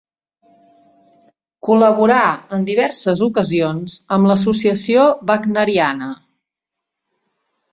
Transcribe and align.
Col·laborà 1.67 2.21
en 2.57 2.65
diverses 2.69 3.21
ocasions 3.27 3.99
amb 4.17 4.31
l'Associació 4.31 5.05
Wagneriana. 5.33 6.09